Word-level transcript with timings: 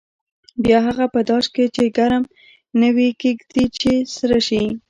بیا 0.63 0.79
هغه 0.87 1.05
په 1.13 1.19
داش 1.29 1.45
کې 1.55 1.63
چې 1.75 1.83
ډېر 1.85 1.89
ګرم 1.97 2.23
نه 2.81 2.89
وي 2.95 3.09
ږدي 3.21 3.65
چې 3.79 3.91
سره 4.15 4.37
شي. 4.47 4.63